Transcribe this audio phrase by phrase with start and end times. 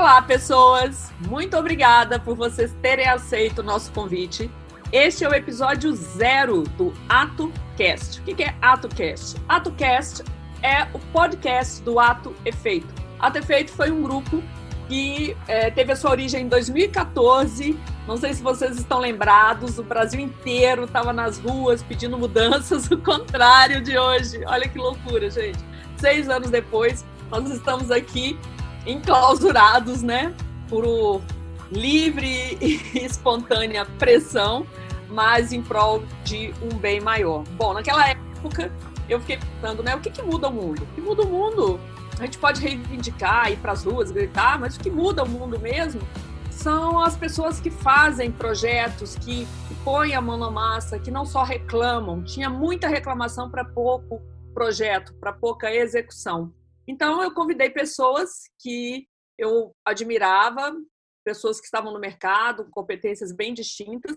[0.00, 1.12] Olá, pessoas!
[1.28, 4.50] Muito obrigada por vocês terem aceito o nosso convite.
[4.90, 8.22] Este é o episódio zero do AtoCast.
[8.22, 9.36] O que é AtoCast?
[9.46, 10.24] AtoCast
[10.62, 12.88] é o podcast do Ato Efeito.
[13.18, 14.42] Ato Efeito foi um grupo
[14.88, 17.78] que é, teve a sua origem em 2014.
[18.08, 22.96] Não sei se vocês estão lembrados, o Brasil inteiro estava nas ruas pedindo mudanças, o
[22.96, 24.42] contrário de hoje.
[24.46, 25.58] Olha que loucura, gente.
[25.98, 28.38] Seis anos depois, nós estamos aqui
[28.86, 30.34] enclausurados, né,
[30.68, 31.22] por
[31.70, 34.66] livre e espontânea pressão,
[35.08, 37.44] mas em prol de um bem maior.
[37.56, 38.72] Bom, naquela época
[39.08, 40.82] eu fiquei pensando, né, o que, que muda o mundo?
[40.82, 41.80] O que muda o mundo
[42.18, 45.58] a gente pode reivindicar, ir para as ruas, gritar, mas o que muda o mundo
[45.58, 46.02] mesmo
[46.50, 51.24] são as pessoas que fazem projetos, que, que põem a mão na massa, que não
[51.24, 52.22] só reclamam.
[52.22, 54.20] Tinha muita reclamação para pouco
[54.52, 56.52] projeto, para pouca execução.
[56.90, 59.06] Então, eu convidei pessoas que
[59.38, 60.76] eu admirava,
[61.24, 64.16] pessoas que estavam no mercado, com competências bem distintas.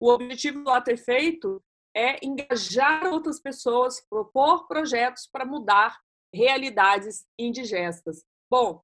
[0.00, 1.62] O objetivo do Ato Feito
[1.94, 5.98] é engajar outras pessoas, propor projetos para mudar
[6.34, 8.24] realidades indigestas.
[8.50, 8.80] Bom,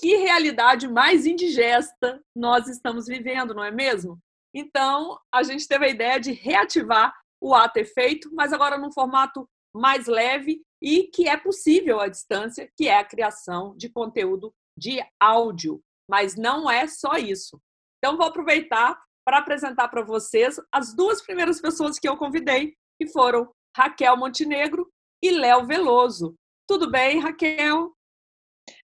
[0.00, 4.18] que realidade mais indigesta nós estamos vivendo, não é mesmo?
[4.52, 9.48] Então, a gente teve a ideia de reativar o ato efeito, mas agora num formato
[9.72, 15.02] mais leve e que é possível à distância, que é a criação de conteúdo de
[15.18, 15.80] áudio.
[16.06, 17.58] Mas não é só isso.
[17.96, 23.08] Então, vou aproveitar para apresentar para vocês as duas primeiras pessoas que eu convidei, que
[23.08, 24.86] foram Raquel Montenegro
[25.24, 26.34] e Léo Veloso.
[26.68, 27.90] Tudo bem, Raquel?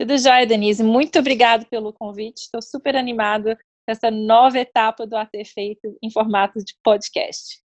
[0.00, 0.82] Tudo jóia, Denise.
[0.82, 2.44] Muito obrigada pelo convite.
[2.44, 7.62] Estou super animada com essa nova etapa do AT Feito em formato de podcast.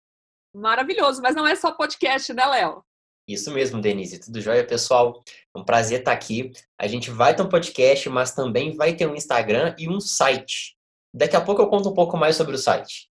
[0.56, 2.84] Maravilhoso, mas não é só podcast, né, Léo?
[3.28, 4.20] Isso mesmo, Denise.
[4.20, 5.24] Tudo jóia, pessoal?
[5.56, 6.52] É um prazer estar aqui.
[6.78, 10.76] A gente vai ter um podcast, mas também vai ter um Instagram e um site.
[11.14, 13.10] Daqui a pouco eu conto um pouco mais sobre o site.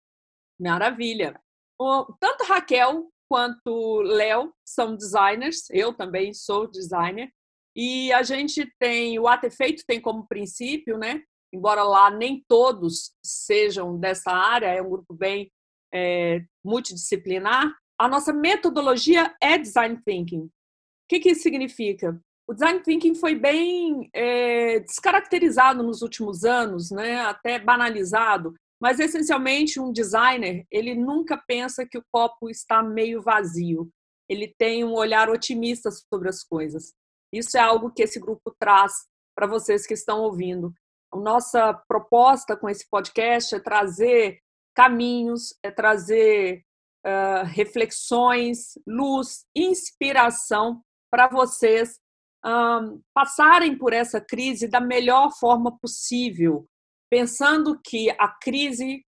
[0.61, 1.41] Maravilha.
[2.21, 7.33] Tanto Raquel quanto Léo são designers, eu também sou designer,
[7.75, 11.23] e a gente tem o Ato Efeito tem como princípio, né?
[11.53, 15.51] Embora lá nem todos sejam dessa área, é um grupo bem
[15.93, 17.73] é, multidisciplinar.
[17.99, 20.45] A nossa metodologia é design thinking.
[20.45, 20.51] O
[21.09, 22.21] que, que isso significa?
[22.47, 27.21] O design thinking foi bem é, descaracterizado nos últimos anos, né?
[27.21, 28.55] Até banalizado.
[28.81, 33.89] Mas essencialmente um designer, ele nunca pensa que o copo está meio vazio.
[34.29, 36.93] Ele tem um olhar otimista sobre as coisas.
[37.33, 38.93] Isso é algo que esse grupo traz
[39.35, 40.73] para vocês que estão ouvindo.
[41.13, 44.39] A nossa proposta com esse podcast é trazer
[44.75, 46.63] caminhos, é trazer
[47.07, 51.99] uh, reflexões, luz, inspiração para vocês
[52.45, 56.67] um, passarem por essa crise da melhor forma possível,
[57.11, 59.05] pensando que a crise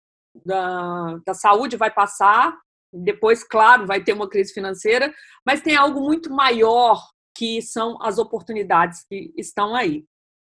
[0.45, 2.57] da, da saúde vai passar,
[2.93, 5.13] depois, claro, vai ter uma crise financeira,
[5.47, 7.03] mas tem algo muito maior
[7.35, 10.05] que são as oportunidades que estão aí.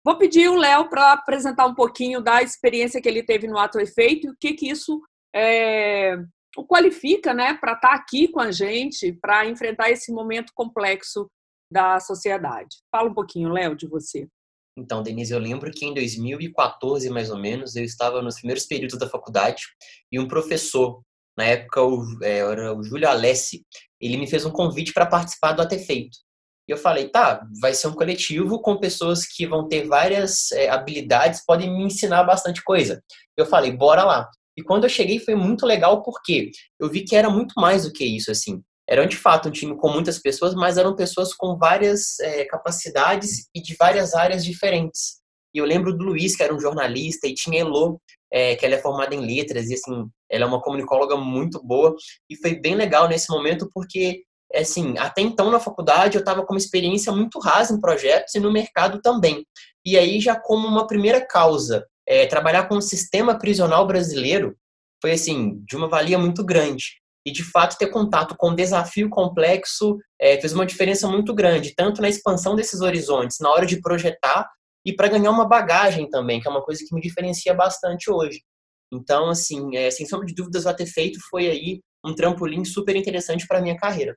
[0.05, 3.79] Vou pedir o Léo para apresentar um pouquinho da experiência que ele teve no Ato
[3.79, 5.01] Efeito e o que, que isso
[5.35, 6.17] é,
[6.57, 11.31] o qualifica né, para estar tá aqui com a gente, para enfrentar esse momento complexo
[11.71, 12.77] da sociedade.
[12.91, 14.29] Fala um pouquinho, Léo, de você.
[14.77, 18.99] Então, Denise, eu lembro que em 2014, mais ou menos, eu estava nos primeiros períodos
[18.99, 19.63] da faculdade
[20.11, 21.01] e um professor,
[21.37, 23.65] na época o, é, era o Júlio Alessi,
[24.01, 26.19] ele me fez um convite para participar do Até Feito.
[26.69, 30.69] E eu falei, tá, vai ser um coletivo com pessoas que vão ter várias é,
[30.71, 33.03] habilidades, podem me ensinar bastante coisa.
[33.37, 34.29] Eu falei, bora lá.
[34.57, 37.93] E quando eu cheguei foi muito legal porque eu vi que era muito mais do
[37.93, 41.57] que isso, assim eram de fato um time com muitas pessoas, mas eram pessoas com
[41.57, 45.23] várias é, capacidades e de várias áreas diferentes.
[45.55, 48.01] E eu lembro do Luiz, que era um jornalista, e tinha Elo,
[48.33, 51.95] é, que ela é formada em letras, e assim, ela é uma comunicóloga muito boa,
[52.29, 56.53] e foi bem legal nesse momento, porque, assim, até então na faculdade eu estava com
[56.53, 59.47] uma experiência muito rasa em projetos e no mercado também.
[59.87, 64.57] E aí, já como uma primeira causa, é, trabalhar com o sistema prisional brasileiro
[65.01, 69.09] foi, assim, de uma valia muito grande e de fato ter contato com um desafio
[69.09, 73.81] complexo é, fez uma diferença muito grande, tanto na expansão desses horizontes, na hora de
[73.81, 74.47] projetar
[74.85, 78.43] e para ganhar uma bagagem também, que é uma coisa que me diferencia bastante hoje.
[78.93, 82.95] Então, assim, é, sem sombra de dúvidas, o ter feito foi aí um trampolim super
[82.95, 84.15] interessante para minha carreira.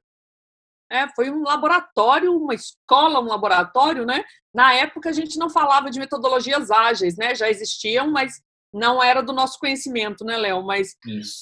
[0.89, 4.24] É, foi um laboratório, uma escola, um laboratório, né?
[4.54, 7.36] Na época a gente não falava de metodologias ágeis, né?
[7.36, 8.42] Já existiam, mas
[8.74, 10.63] não era do nosso conhecimento, né, Léo?
[10.63, 10.95] Mas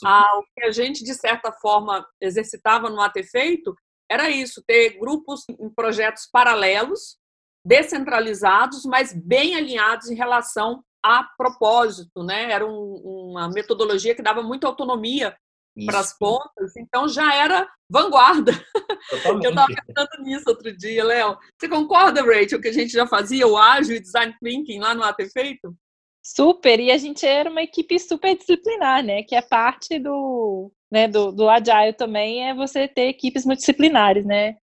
[0.03, 3.75] a, o que a gente, de certa forma, exercitava no AT Feito
[4.09, 7.17] era isso, ter grupos em projetos paralelos,
[7.65, 12.51] descentralizados, mas bem alinhados em relação a propósito, né?
[12.51, 15.35] Era um, uma metodologia que dava muita autonomia
[15.85, 18.51] para as pontas, então já era vanguarda.
[19.09, 19.45] Totalmente.
[19.45, 21.37] Eu estava pensando nisso outro dia, Léo.
[21.59, 25.03] Você concorda, Rachel, que a gente já fazia o ágil e design thinking lá no
[25.03, 25.75] AT Feito?
[26.23, 29.21] Super, e a gente era uma equipe super disciplinar, né?
[29.23, 34.55] Que é parte do, né, do, do Agile também, é você ter equipes multidisciplinares, né?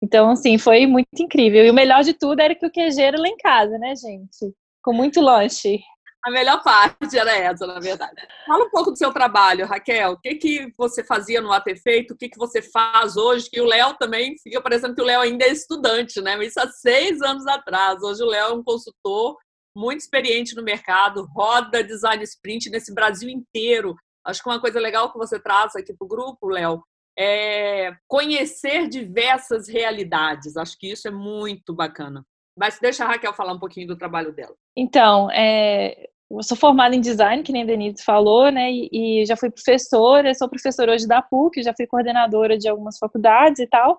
[0.00, 1.64] Então, assim, foi muito incrível.
[1.64, 4.54] E o melhor de tudo era que o QG era lá em casa, né, gente?
[4.82, 5.80] Com muito lanche.
[6.24, 8.14] A melhor parte era essa, na verdade.
[8.46, 10.12] Fala um pouco do seu trabalho, Raquel.
[10.12, 11.50] O que, que você fazia no
[11.82, 12.12] Feito?
[12.12, 13.48] O que, que você faz hoje?
[13.48, 16.42] Que o Léo também fica parecendo que o Léo ainda é estudante, né?
[16.44, 18.02] Isso há seis anos atrás.
[18.02, 19.36] Hoje o Léo é um consultor
[19.76, 23.94] muito experiente no mercado, roda design sprint nesse Brasil inteiro.
[24.26, 26.82] Acho que uma coisa legal que você traz aqui para o grupo, Léo,
[27.16, 30.56] é conhecer diversas realidades.
[30.56, 32.24] Acho que isso é muito bacana.
[32.58, 34.54] Mas deixa a Raquel falar um pouquinho do trabalho dela.
[34.76, 38.70] Então, é, eu sou formada em design, que nem a Denise falou, né?
[38.72, 38.88] E,
[39.22, 43.60] e, já fui professora, sou professora hoje da PUC, já fui coordenadora de algumas faculdades
[43.60, 43.96] e tal.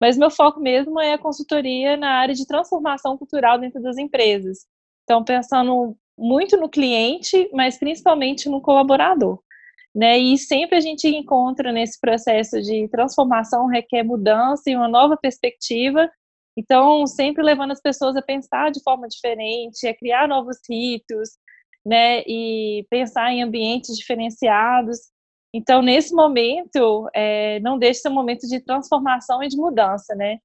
[0.00, 4.66] Mas meu foco mesmo é a consultoria na área de transformação cultural dentro das empresas.
[5.02, 9.40] Então, pensando muito no cliente, mas principalmente no colaborador.
[9.94, 10.18] Né?
[10.18, 16.08] E sempre a gente encontra nesse processo de transformação requer mudança e uma nova perspectiva.
[16.56, 21.30] Então, sempre levando as pessoas a pensar de forma diferente, a criar novos ritos,
[21.84, 22.22] né?
[22.26, 24.98] E pensar em ambientes diferenciados.
[25.54, 30.38] Então, nesse momento, é, não deixe ser um momento de transformação e de mudança, né?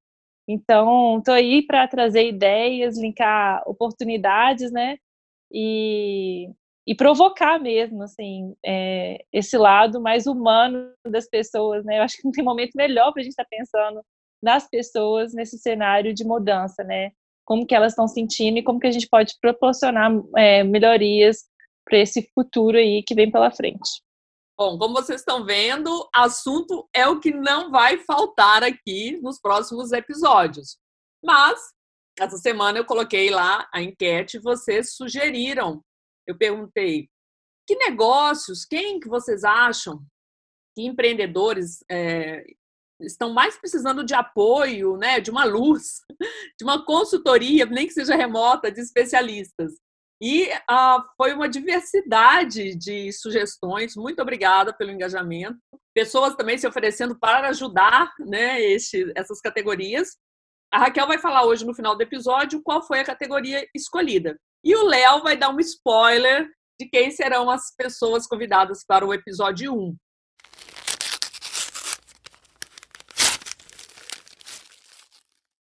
[0.47, 4.97] Então, estou aí para trazer ideias, linkar oportunidades, né?
[5.51, 6.49] E,
[6.87, 11.99] e provocar mesmo, assim, é, esse lado mais humano das pessoas, né?
[11.99, 14.01] Eu acho que não tem momento melhor para a gente estar tá pensando
[14.41, 17.11] nas pessoas nesse cenário de mudança, né?
[17.45, 21.43] Como que elas estão sentindo e como que a gente pode proporcionar é, melhorias
[21.85, 24.01] para esse futuro aí que vem pela frente.
[24.57, 29.91] Bom, como vocês estão vendo, assunto é o que não vai faltar aqui nos próximos
[29.91, 30.77] episódios.
[31.23, 31.59] Mas,
[32.19, 35.83] essa semana eu coloquei lá a enquete vocês sugeriram.
[36.27, 37.09] Eu perguntei,
[37.67, 39.99] que negócios, quem que vocês acham
[40.75, 42.43] que empreendedores é,
[43.01, 46.01] estão mais precisando de apoio, né, de uma luz,
[46.57, 49.73] de uma consultoria, nem que seja remota, de especialistas.
[50.21, 53.95] E uh, foi uma diversidade de sugestões.
[53.95, 55.57] Muito obrigada pelo engajamento.
[55.95, 60.09] Pessoas também se oferecendo para ajudar né, este, essas categorias.
[60.71, 64.37] A Raquel vai falar hoje, no final do episódio, qual foi a categoria escolhida.
[64.63, 66.47] E o Léo vai dar um spoiler
[66.79, 69.95] de quem serão as pessoas convidadas para o episódio 1.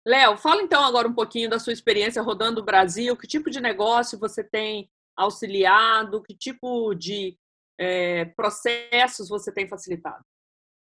[0.09, 3.61] Léo, fala então agora um pouquinho da sua experiência rodando o Brasil, que tipo de
[3.61, 7.37] negócio você tem auxiliado, que tipo de
[7.79, 10.25] é, processos você tem facilitado?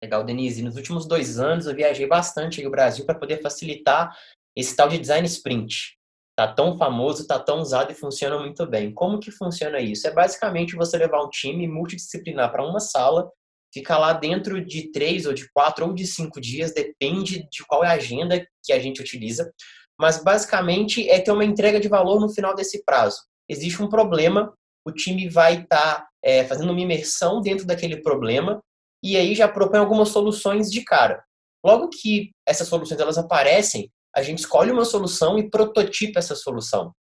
[0.03, 0.61] Legal, Denise.
[0.61, 4.15] Nos últimos dois anos eu viajei bastante o Brasil para poder facilitar
[4.55, 5.97] esse tal de design sprint.
[6.37, 8.93] Tá tão famoso, tá tão usado e funciona muito bem.
[8.93, 10.07] Como que funciona isso?
[10.07, 13.31] É basicamente você levar um time multidisciplinar para uma sala
[13.73, 17.83] fica lá dentro de três ou de quatro ou de cinco dias, depende de qual
[17.83, 19.51] é a agenda que a gente utiliza.
[19.99, 23.17] Mas basicamente é ter uma entrega de valor no final desse prazo.
[23.47, 24.53] Existe um problema,
[24.85, 28.61] o time vai estar tá, é, fazendo uma imersão dentro daquele problema
[29.03, 31.23] e aí já propõe algumas soluções de cara.
[31.65, 36.93] Logo que essas soluções elas aparecem, a gente escolhe uma solução e prototipa essa solução.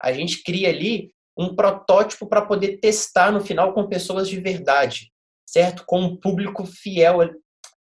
[0.00, 5.11] A gente cria ali um protótipo para poder testar no final com pessoas de verdade
[5.46, 5.84] certo?
[5.86, 7.18] Com um público fiel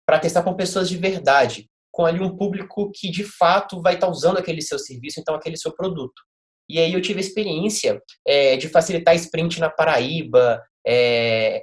[0.06, 4.06] para testar com pessoas de verdade, com ali um público que de fato vai estar
[4.06, 6.22] tá usando aquele seu serviço, então aquele seu produto.
[6.68, 11.62] E aí eu tive a experiência é, de facilitar sprint na Paraíba, é,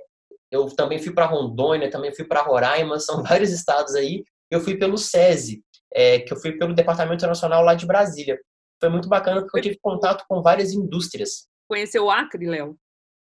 [0.52, 4.24] eu também fui para Rondônia, também fui para Roraima, são vários estados aí.
[4.50, 5.64] Eu fui pelo SESI,
[5.94, 8.40] é, que eu fui pelo Departamento Nacional lá de Brasília.
[8.80, 11.48] Foi muito bacana porque eu tive contato com várias indústrias.
[11.68, 12.78] Conheceu o Acre, Léo?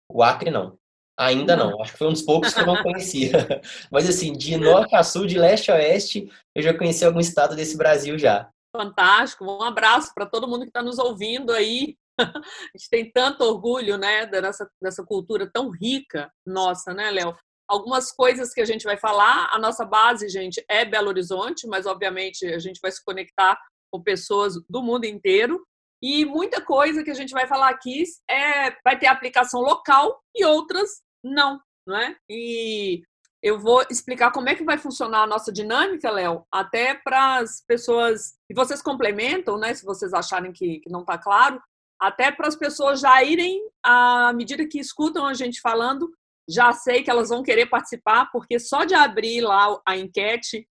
[0.10, 0.78] O Acre não.
[1.18, 3.32] Ainda não, acho que foi um dos poucos que eu não conhecia.
[3.92, 7.56] Mas assim, de norte a sul, de leste a oeste, eu já conheci algum estado
[7.56, 8.50] desse Brasil já.
[8.76, 11.96] Fantástico, um abraço para todo mundo que está nos ouvindo aí.
[12.20, 17.36] A gente tem tanto orgulho, né, dessa, dessa cultura tão rica nossa, né, Léo?
[17.68, 21.86] Algumas coisas que a gente vai falar, a nossa base, gente, é Belo Horizonte, mas
[21.86, 23.58] obviamente a gente vai se conectar
[23.92, 25.64] com pessoas do mundo inteiro.
[26.04, 30.44] E muita coisa que a gente vai falar aqui é, vai ter aplicação local e
[30.44, 32.18] outras não, não é?
[32.30, 33.02] E
[33.42, 37.64] eu vou explicar como é que vai funcionar a nossa dinâmica, Léo, até para as
[37.66, 41.62] pessoas, e vocês complementam, né, se vocês acharem que, que não está claro,
[41.98, 46.12] até para as pessoas já irem, à medida que escutam a gente falando,
[46.50, 50.68] já sei que elas vão querer participar, porque só de abrir lá a enquete,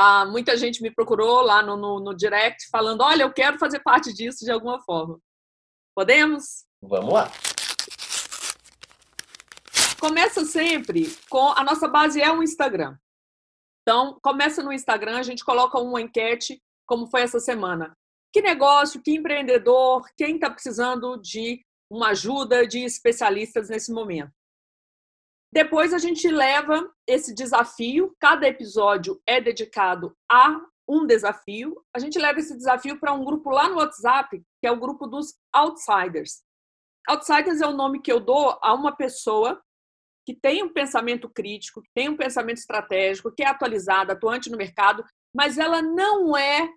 [0.00, 3.80] ah, muita gente me procurou lá no, no, no direct falando: olha, eu quero fazer
[3.80, 5.18] parte disso de alguma forma.
[5.92, 6.64] Podemos?
[6.80, 7.32] Vamos lá.
[9.98, 12.96] Começa sempre com a nossa base é o Instagram.
[13.82, 17.96] Então, começa no Instagram, a gente coloca uma enquete, como foi essa semana.
[18.32, 24.30] Que negócio, que empreendedor, quem está precisando de uma ajuda de especialistas nesse momento?
[25.52, 31.82] Depois a gente leva esse desafio, cada episódio é dedicado a um desafio.
[31.94, 35.06] A gente leva esse desafio para um grupo lá no WhatsApp, que é o grupo
[35.06, 36.42] dos Outsiders.
[37.08, 39.62] Outsiders é o nome que eu dou a uma pessoa
[40.26, 44.58] que tem um pensamento crítico, que tem um pensamento estratégico, que é atualizada, atuante no
[44.58, 45.02] mercado,
[45.34, 46.68] mas ela não é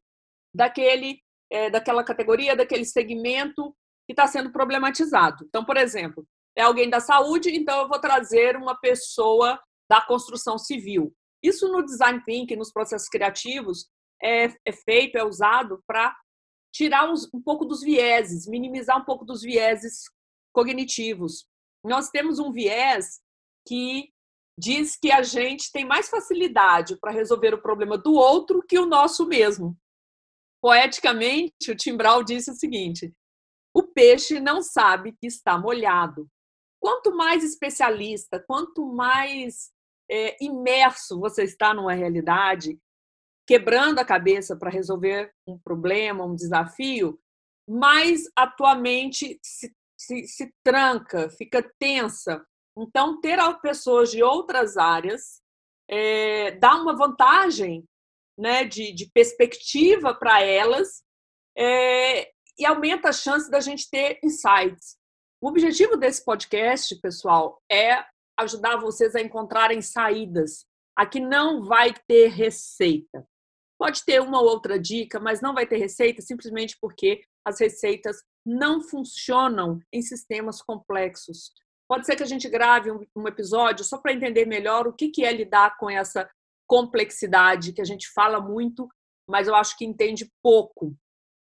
[0.53, 3.75] daquele, é, daquela categoria, daquele segmento
[4.07, 5.45] que está sendo problematizado.
[5.47, 6.25] Então, por exemplo,
[6.57, 11.13] é alguém da saúde, então eu vou trazer uma pessoa da construção civil.
[11.43, 13.89] Isso no design thinking, nos processos criativos,
[14.21, 16.15] é, é feito, é usado para
[16.73, 20.03] tirar uns, um pouco dos vieses, minimizar um pouco dos vieses
[20.53, 21.45] cognitivos.
[21.83, 23.19] Nós temos um viés
[23.67, 24.09] que
[24.57, 28.85] diz que a gente tem mais facilidade para resolver o problema do outro que o
[28.85, 29.77] nosso mesmo.
[30.61, 33.11] Poeticamente, o Timbral disse o seguinte:
[33.73, 36.29] o peixe não sabe que está molhado,
[36.81, 39.71] Quanto mais especialista, quanto mais
[40.09, 42.79] é, imerso você está numa realidade,
[43.47, 47.19] quebrando a cabeça para resolver um problema, um desafio,
[47.69, 52.43] mais a tua mente se, se, se tranca, fica tensa.
[52.77, 55.41] Então, ter pessoas de outras áreas
[55.89, 57.85] é, dá uma vantagem
[58.37, 61.03] né, de, de perspectiva para elas
[61.55, 64.97] é, e aumenta a chance da gente ter insights.
[65.41, 68.05] O objetivo desse podcast, pessoal, é
[68.39, 70.67] ajudar vocês a encontrarem saídas.
[70.95, 73.27] Aqui não vai ter receita.
[73.75, 78.17] Pode ter uma ou outra dica, mas não vai ter receita simplesmente porque as receitas
[78.45, 81.51] não funcionam em sistemas complexos.
[81.89, 85.33] Pode ser que a gente grave um, episódio só para entender melhor o que é
[85.33, 86.29] lidar com essa
[86.67, 88.87] complexidade que a gente fala muito,
[89.27, 90.95] mas eu acho que entende pouco.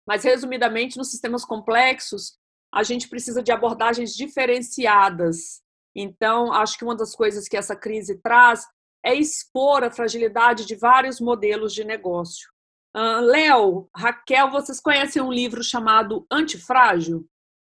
[0.08, 2.38] Mas, resumidamente, nos sistemas complexos,
[2.74, 5.62] a gente precisa de abordagens diferenciadas.
[5.96, 8.66] Então, acho que uma das coisas que essa crise traz
[9.04, 12.50] é expor a fragilidade de vários modelos de negócio.
[12.96, 17.26] Uh, Léo, Raquel, vocês conhecem um livro chamado Antifrágil?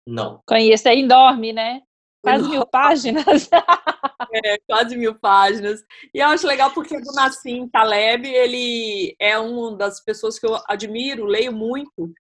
[0.07, 0.41] Não.
[0.47, 1.81] Conheço, é enorme, né?
[2.23, 3.49] Quase mil páginas.
[4.33, 5.83] É, quase mil páginas.
[6.13, 10.57] E eu acho legal porque o Nassim Taleb, ele é uma das pessoas que eu
[10.69, 12.13] admiro, leio muito.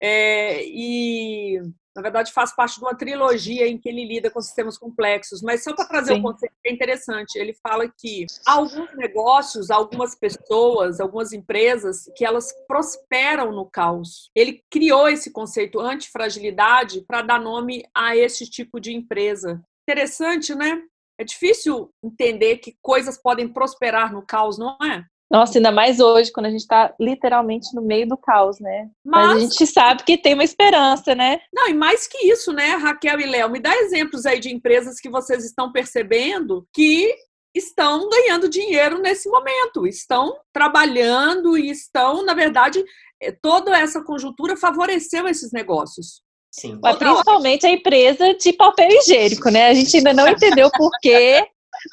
[0.00, 1.60] É, e
[1.96, 5.40] na verdade, faz parte de uma trilogia em que ele lida com sistemas complexos.
[5.40, 9.70] Mas só para trazer o um conceito que é interessante, ele fala que alguns negócios,
[9.70, 14.30] algumas pessoas, algumas empresas, que elas prosperam no caos.
[14.34, 19.64] Ele criou esse conceito antifragilidade para dar nome a esse tipo de empresa.
[19.88, 20.82] Interessante, né?
[21.18, 25.02] É difícil entender que coisas podem prosperar no caos, não é?
[25.30, 28.88] Nossa, ainda mais hoje, quando a gente está literalmente no meio do caos, né?
[29.04, 29.26] Mas...
[29.26, 29.36] Mas...
[29.36, 31.40] a gente sabe que tem uma esperança, né?
[31.52, 35.00] Não, e mais que isso, né, Raquel e Léo, me dá exemplos aí de empresas
[35.00, 37.12] que vocês estão percebendo que
[37.54, 42.84] estão ganhando dinheiro nesse momento, estão trabalhando e estão, na verdade,
[43.20, 46.22] eh, toda essa conjuntura favoreceu esses negócios.
[46.50, 46.78] Sim.
[46.82, 49.68] Mas principalmente a empresa de papel higiênico, né?
[49.68, 51.46] A gente ainda não entendeu por quê,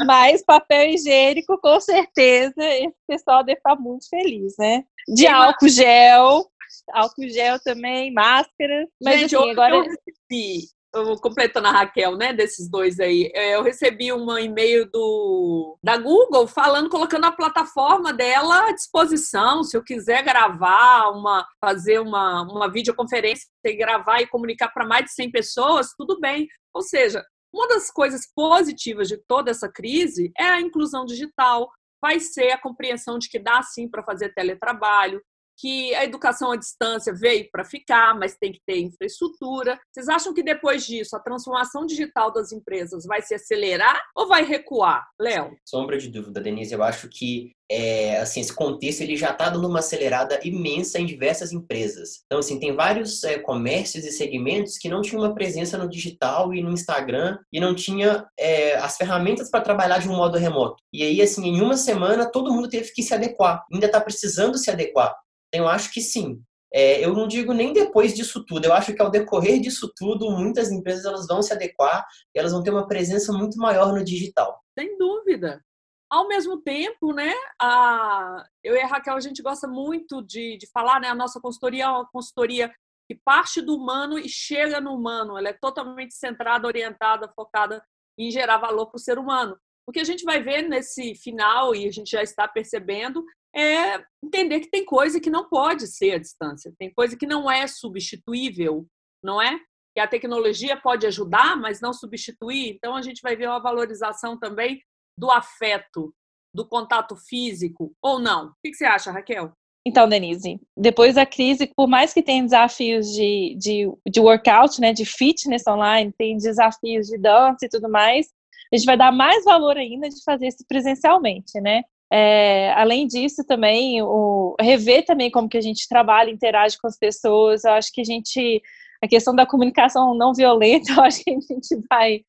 [0.06, 4.84] mas papel higiênico, com certeza, esse pessoal deve estar muito feliz, né?
[5.08, 6.46] De álcool gel,
[6.92, 8.88] álcool gel também, máscara.
[9.02, 9.76] Mas Gente, assim, agora.
[9.76, 14.90] Eu recebi, eu, completando a Raquel, né, desses dois aí, é, eu recebi um e-mail
[14.92, 21.48] do da Google falando, colocando a plataforma dela à disposição, se eu quiser gravar uma,
[21.60, 26.48] fazer uma, uma videoconferência e gravar e comunicar para mais de 100 pessoas, tudo bem.
[26.74, 27.24] Ou seja,
[27.54, 31.70] uma das coisas positivas de toda essa crise é a inclusão digital,
[32.02, 35.22] vai ser a compreensão de que dá sim para fazer teletrabalho,
[35.58, 39.80] que a educação à distância veio para ficar, mas tem que ter infraestrutura.
[39.92, 44.44] Vocês acham que depois disso a transformação digital das empresas vai se acelerar ou vai
[44.44, 45.56] recuar, Léo?
[45.66, 46.74] Sombra de dúvida, Denise.
[46.74, 51.06] Eu acho que é, assim, esse contexto ele já está dando uma acelerada imensa em
[51.06, 52.22] diversas empresas.
[52.26, 56.54] Então, assim, tem vários é, comércios e segmentos que não tinham uma presença no digital
[56.54, 60.76] e no Instagram e não tinha é, as ferramentas para trabalhar de um modo remoto.
[60.92, 63.64] E aí, assim, em uma semana, todo mundo teve que se adequar.
[63.74, 65.16] Ainda está precisando se adequar.
[65.54, 66.42] Eu acho que sim.
[66.74, 68.66] É, eu não digo nem depois disso tudo.
[68.66, 72.04] Eu acho que ao decorrer disso tudo, muitas empresas elas vão se adequar
[72.36, 74.60] e elas vão ter uma presença muito maior no digital.
[74.78, 75.64] Sem dúvida.
[76.10, 77.32] Ao mesmo tempo, né,
[77.62, 81.40] a, eu e a Raquel, a gente gosta muito de, de falar, né, a nossa
[81.40, 82.72] consultoria é uma consultoria
[83.08, 85.38] que parte do humano e chega no humano.
[85.38, 87.84] Ela é totalmente centrada, orientada, focada
[88.18, 89.58] em gerar valor para o ser humano.
[89.88, 93.24] O que a gente vai ver nesse final, e a gente já está percebendo,
[93.56, 97.50] é entender que tem coisa que não pode ser à distância, tem coisa que não
[97.50, 98.88] é substituível,
[99.24, 99.60] não é?
[99.96, 102.74] Que a tecnologia pode ajudar, mas não substituir.
[102.76, 104.82] Então, a gente vai ver uma valorização também
[105.18, 106.14] do afeto,
[106.54, 108.48] do contato físico ou não?
[108.48, 109.54] O que você acha, Raquel?
[109.86, 114.94] Então, Denise, depois da crise, por mais que tenha desafios de, de, de workout, né,
[114.94, 118.28] de fitness online, tem desafios de dança e tudo mais,
[118.74, 121.84] a gente vai dar mais valor ainda de fazer isso presencialmente, né?
[122.15, 126.96] É, além disso, também, o, rever também como que a gente trabalha, interage com as
[126.96, 128.62] pessoas, eu acho que a gente
[129.03, 132.22] a questão da comunicação não violenta, eu acho que a gente vai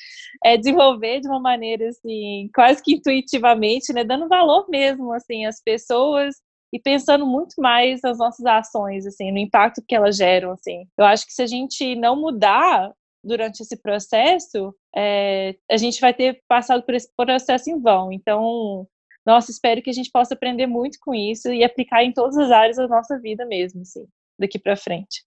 [0.42, 5.62] é, desenvolver de uma maneira assim, quase que intuitivamente, né, dando valor mesmo assim às
[5.62, 6.34] pessoas
[6.72, 10.86] e pensando muito mais nas nossas ações, assim, no impacto que elas geram, assim.
[10.98, 12.90] Eu acho que se a gente não mudar
[13.22, 18.10] durante esse processo, é, a gente vai ter passado por esse processo em vão.
[18.10, 18.88] Então,
[19.26, 22.50] nossa, espero que a gente possa aprender muito com isso e aplicar em todas as
[22.50, 24.06] áreas da nossa vida mesmo, assim,
[24.38, 25.24] daqui para frente.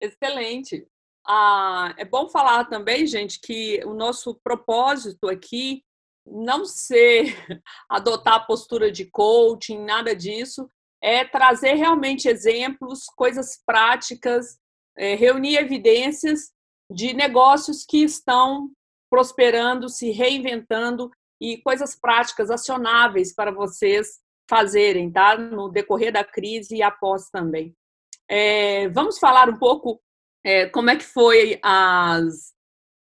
[0.00, 0.86] Excelente.
[1.26, 5.84] Ah, é bom falar também, gente, que o nosso propósito aqui
[6.26, 7.24] não ser
[7.88, 10.68] adotar a postura de coaching, nada disso,
[11.02, 14.58] é trazer realmente exemplos, coisas práticas,
[14.96, 16.52] é, reunir evidências
[16.90, 18.70] de negócios que estão
[19.08, 24.18] prosperando, se reinventando e coisas práticas, acionáveis para vocês
[24.48, 25.38] fazerem, tá?
[25.38, 27.74] No decorrer da crise e após também.
[28.28, 30.00] É, vamos falar um pouco
[30.44, 32.52] é, como é que foi as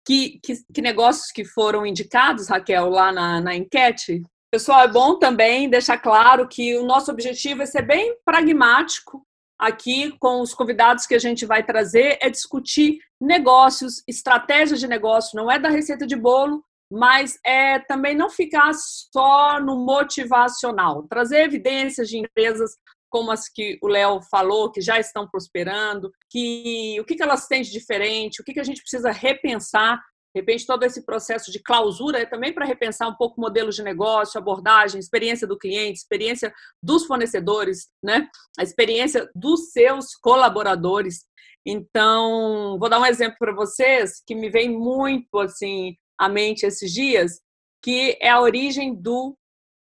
[0.07, 4.23] que, que, que, negócios que foram indicados, Raquel, lá na, na enquete.
[4.51, 9.23] Pessoal, é bom também deixar claro que o nosso objetivo é ser bem pragmático
[9.59, 15.37] aqui com os convidados que a gente vai trazer, é discutir negócios, estratégias de negócio,
[15.37, 21.45] não é da receita de bolo, mas é também não ficar só no motivacional, trazer
[21.45, 22.73] evidências de empresas
[23.11, 27.47] como as que o Léo falou, que já estão prosperando, que o que, que elas
[27.47, 29.99] têm de diferente, o que, que a gente precisa repensar.
[30.35, 33.83] De repente, todo esse processo de clausura é também para repensar um pouco modelos de
[33.83, 38.29] negócio, abordagem, experiência do cliente, experiência dos fornecedores, né?
[38.59, 41.25] a experiência dos seus colaboradores.
[41.67, 46.93] Então, vou dar um exemplo para vocês que me vem muito assim à mente esses
[46.93, 47.41] dias,
[47.83, 49.37] que é a origem do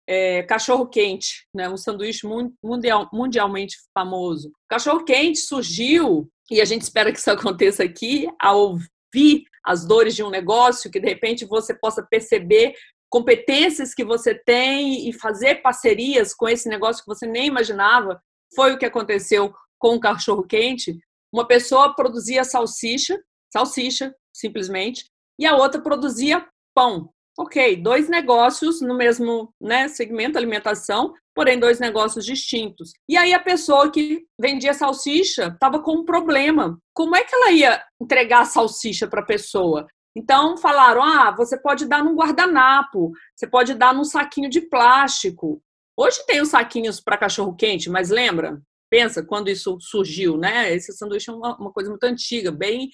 [0.07, 1.67] é, cachorro quente, né?
[1.69, 2.27] um sanduíche
[2.63, 4.51] mundial, mundialmente famoso.
[4.69, 10.15] Cachorro quente surgiu e a gente espera que isso aconteça aqui ao ouvir as dores
[10.15, 12.75] de um negócio, que de repente você possa perceber
[13.09, 18.21] competências que você tem e fazer parcerias com esse negócio que você nem imaginava.
[18.55, 20.99] Foi o que aconteceu com o cachorro quente.
[21.31, 23.19] Uma pessoa produzia salsicha,
[23.51, 25.05] salsicha, simplesmente,
[25.39, 26.45] e a outra produzia
[26.75, 27.09] pão.
[27.37, 32.93] Ok, dois negócios no mesmo né, segmento alimentação, porém dois negócios distintos.
[33.09, 36.79] E aí a pessoa que vendia salsicha estava com um problema.
[36.93, 39.85] Como é que ela ia entregar a salsicha para a pessoa?
[40.17, 45.61] Então falaram: ah, você pode dar num guardanapo, você pode dar num saquinho de plástico.
[45.97, 48.61] Hoje tem os saquinhos para cachorro quente, mas lembra?
[48.89, 50.73] Pensa quando isso surgiu, né?
[50.73, 52.89] Esse sanduíche é uma, uma coisa muito antiga, bem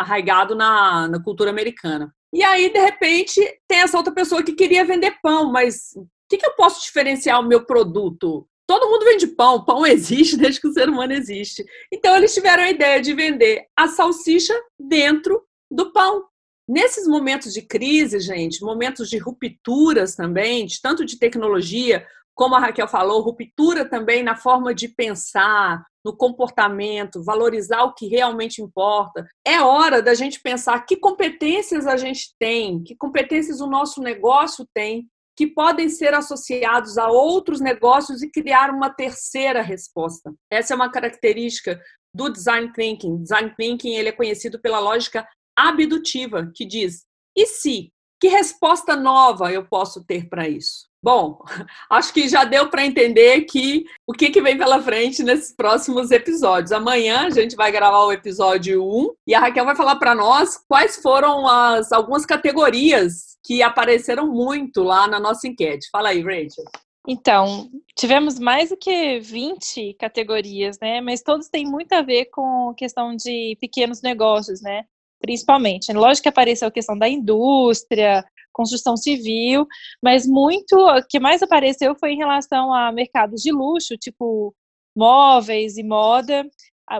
[0.00, 2.12] arraigado na, na cultura americana.
[2.32, 6.38] E aí, de repente, tem essa outra pessoa que queria vender pão, mas o que,
[6.38, 8.46] que eu posso diferenciar o meu produto?
[8.66, 11.64] Todo mundo vende pão, pão existe desde que o ser humano existe.
[11.92, 16.24] Então, eles tiveram a ideia de vender a salsicha dentro do pão.
[16.68, 22.06] Nesses momentos de crise, gente, momentos de rupturas também, de tanto de tecnologia,
[22.40, 28.06] como a Raquel falou, ruptura também na forma de pensar, no comportamento, valorizar o que
[28.06, 29.28] realmente importa.
[29.46, 34.66] É hora da gente pensar que competências a gente tem, que competências o nosso negócio
[34.72, 40.32] tem, que podem ser associados a outros negócios e criar uma terceira resposta.
[40.50, 41.78] Essa é uma característica
[42.14, 43.18] do design thinking.
[43.22, 47.04] Design thinking ele é conhecido pela lógica abdutiva, que diz:
[47.36, 47.92] e se?
[48.18, 50.89] Que resposta nova eu posso ter para isso?
[51.02, 51.38] Bom,
[51.88, 56.10] acho que já deu para entender que o que, que vem pela frente nesses próximos
[56.10, 56.72] episódios.
[56.72, 60.58] Amanhã a gente vai gravar o episódio 1 e a Raquel vai falar para nós
[60.68, 65.88] quais foram as algumas categorias que apareceram muito lá na nossa enquete.
[65.90, 66.64] Fala aí, Rachel.
[67.08, 71.00] Então, tivemos mais do que 20 categorias, né?
[71.00, 74.84] Mas todos têm muito a ver com questão de pequenos negócios, né?
[75.18, 75.92] Principalmente.
[75.92, 78.24] Lógico que apareceu a questão da indústria,
[78.60, 79.66] construção civil,
[80.02, 84.54] mas muito o que mais apareceu foi em relação a mercados de luxo, tipo
[84.94, 86.46] móveis e moda.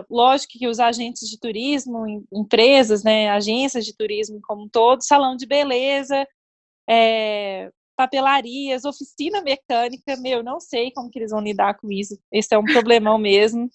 [0.09, 5.35] Lógico que os agentes de turismo, empresas, né, agências de turismo como um todo, salão
[5.35, 6.25] de beleza,
[6.89, 12.17] é, papelarias, oficina mecânica, meu, não sei como que eles vão lidar com isso.
[12.31, 13.69] Esse é um problemão mesmo.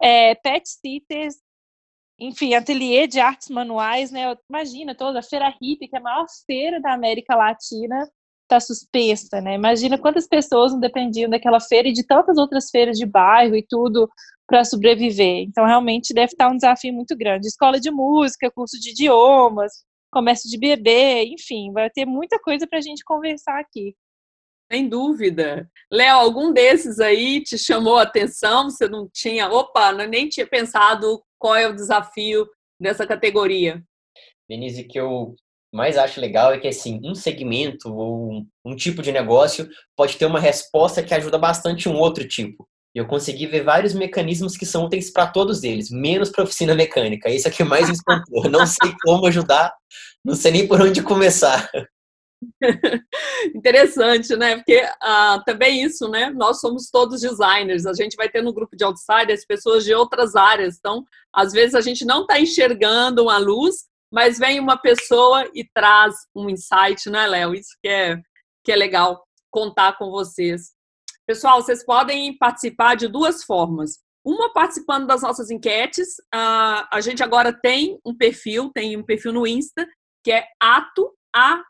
[0.00, 1.36] É, pet sitters,
[2.18, 4.36] enfim, ateliê de artes manuais, né?
[4.48, 8.08] Imagina toda a Feira Hippie, que é a maior feira da América Latina,
[8.42, 9.54] está suspensa, né?
[9.54, 13.66] Imagina quantas pessoas não dependiam daquela feira e de tantas outras feiras de bairro e
[13.68, 14.08] tudo
[14.46, 15.42] para sobreviver.
[15.42, 17.48] Então, realmente deve estar um desafio muito grande.
[17.48, 19.72] Escola de música, curso de idiomas,
[20.10, 23.94] comércio de bebê, enfim, vai ter muita coisa para a gente conversar aqui.
[24.70, 25.70] Sem dúvida.
[25.90, 28.68] Léo, algum desses aí te chamou a atenção?
[28.68, 32.46] Você não tinha, opa, nem tinha pensado qual é o desafio
[32.80, 33.82] dessa categoria?
[34.48, 35.34] Denise, que eu
[35.72, 40.26] mais acho legal é que assim, um segmento ou um, tipo de negócio pode ter
[40.26, 42.66] uma resposta que ajuda bastante um outro tipo.
[42.94, 47.28] Eu consegui ver vários mecanismos que são úteis para todos eles, menos para oficina mecânica.
[47.28, 48.48] Isso é que mais me espantou.
[48.48, 49.74] Não sei como ajudar,
[50.24, 51.68] não sei nem por onde começar.
[53.54, 54.56] Interessante, né?
[54.56, 56.30] Porque ah, também isso, né?
[56.30, 57.86] Nós somos todos designers.
[57.86, 60.76] A gente vai ter no grupo de outsiders pessoas de outras áreas.
[60.78, 65.64] Então, às vezes a gente não está enxergando uma luz, mas vem uma pessoa e
[65.74, 67.54] traz um insight, né, Léo?
[67.54, 68.16] Isso que é,
[68.64, 70.72] que é legal contar com vocês.
[71.26, 73.98] Pessoal, vocês podem participar de duas formas.
[74.24, 76.18] Uma participando das nossas enquetes.
[76.34, 79.86] Uh, a gente agora tem um perfil, tem um perfil no Insta,
[80.22, 81.62] que é ato, a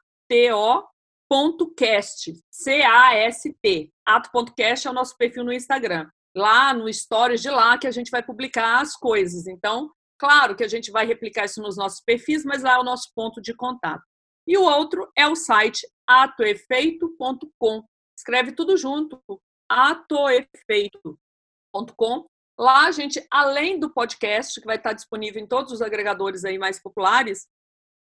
[1.30, 3.92] ato.cast, C-A-S-T.
[4.04, 6.10] Ato.cast é o nosso perfil no Instagram.
[6.36, 9.46] Lá no Stories de lá que a gente vai publicar as coisas.
[9.46, 12.84] Então, claro que a gente vai replicar isso nos nossos perfis, mas lá é o
[12.84, 14.04] nosso ponto de contato.
[14.46, 17.82] E o outro é o site atoefeito.com.
[18.16, 19.20] Escreve tudo junto,
[19.68, 22.26] atoefeito.com.
[22.58, 26.58] Lá a gente, além do podcast, que vai estar disponível em todos os agregadores aí
[26.58, 27.46] mais populares,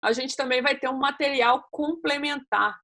[0.04, 2.78] a gente também vai ter um material complementar.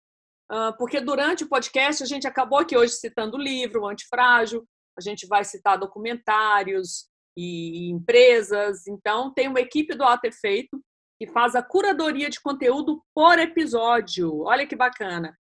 [0.51, 4.67] Ah, porque durante o podcast a gente acabou aqui hoje citando o livro, o Antifrágil,
[4.99, 8.87] a gente vai citar documentários e empresas.
[8.89, 10.83] Então, tem uma equipe do Ato Efeito
[11.21, 14.41] que faz a curadoria de conteúdo por episódio.
[14.41, 15.39] Olha que bacana.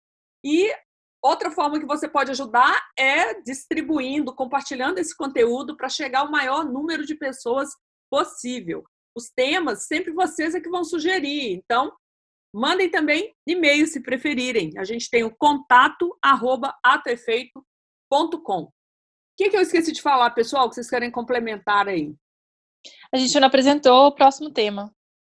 [0.44, 0.74] E
[1.22, 6.64] outra forma que você pode ajudar é distribuindo, compartilhando esse conteúdo para chegar ao maior
[6.64, 7.70] número de pessoas
[8.10, 8.84] possível
[9.16, 11.54] os temas, sempre vocês é que vão sugerir.
[11.54, 11.92] Então,
[12.54, 14.72] mandem também e-mail se preferirem.
[14.78, 18.64] A gente tem o contato arroba atoefeito.com.
[18.64, 18.72] O
[19.38, 22.14] que, que eu esqueci de falar, pessoal, que vocês querem complementar aí?
[23.12, 24.94] A gente não apresentou o próximo tema.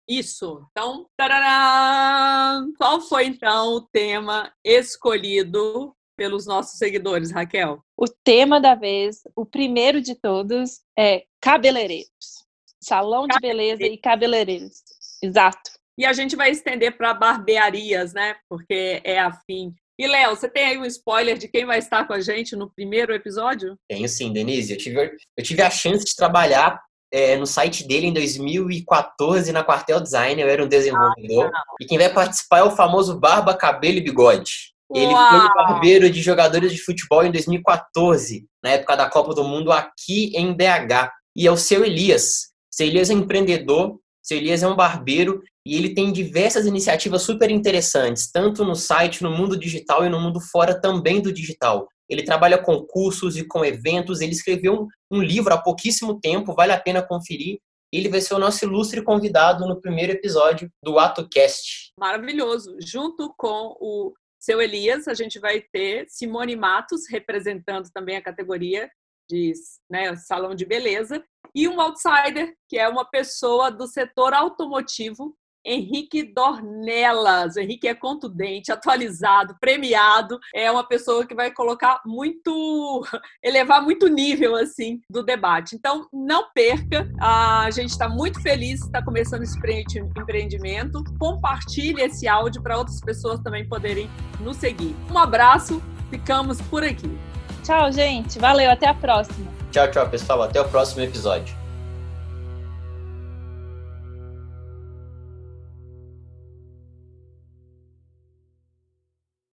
[0.08, 0.66] Isso.
[0.70, 2.66] Então, tarará!
[2.76, 7.84] qual foi então o tema escolhido pelos nossos seguidores, Raquel?
[7.96, 12.49] O tema da vez, o primeiro de todos, é cabeleireiros.
[12.82, 14.82] Salão de beleza e cabeleireiros.
[15.22, 15.70] Exato.
[15.98, 18.36] E a gente vai estender para barbearias, né?
[18.48, 19.74] Porque é afim.
[19.98, 22.70] E, Léo, você tem aí um spoiler de quem vai estar com a gente no
[22.70, 23.76] primeiro episódio?
[23.86, 24.72] Tenho sim, Denise.
[24.72, 26.80] Eu tive, eu tive a chance de trabalhar
[27.12, 30.40] é, no site dele em 2014 na Quartel Design.
[30.40, 31.50] Eu era um desenvolvedor.
[31.54, 34.72] Ah, e quem vai participar é o famoso Barba, Cabelo e Bigode.
[34.94, 35.30] Ele Uau.
[35.30, 40.32] foi barbeiro de jogadores de futebol em 2014, na época da Copa do Mundo aqui
[40.34, 41.12] em BH.
[41.36, 45.76] E é o seu Elias, seu Elias é empreendedor, seu Elias é um barbeiro e
[45.76, 50.40] ele tem diversas iniciativas super interessantes, tanto no site, no mundo digital e no mundo
[50.40, 51.88] fora também do digital.
[52.09, 56.54] Ele trabalha com cursos e com eventos, ele escreveu um, um livro há pouquíssimo tempo,
[56.54, 57.59] vale a pena conferir.
[57.92, 61.92] Ele vai ser o nosso ilustre convidado no primeiro episódio do AtoCast.
[61.98, 62.76] Maravilhoso.
[62.80, 68.88] Junto com o seu Elias, a gente vai ter Simone Matos representando também a categoria
[69.30, 69.52] de
[69.88, 71.22] né, salão de beleza,
[71.54, 77.56] e um outsider, que é uma pessoa do setor automotivo, Henrique Dornelas.
[77.56, 80.38] O Henrique é contundente, atualizado, premiado.
[80.54, 83.04] É uma pessoa que vai colocar muito,
[83.44, 85.76] elevar muito nível assim do debate.
[85.76, 87.10] Então, não perca.
[87.20, 89.58] A gente está muito feliz, está começando esse
[89.98, 91.04] empreendimento.
[91.18, 94.08] Compartilhe esse áudio para outras pessoas também poderem
[94.40, 94.96] nos seguir.
[95.10, 95.82] Um abraço.
[96.10, 97.29] Ficamos por aqui.
[97.70, 98.37] Tchau, gente.
[98.40, 98.68] Valeu.
[98.68, 99.48] Até a próxima.
[99.70, 100.42] Tchau, tchau, pessoal.
[100.42, 101.59] Até o próximo episódio.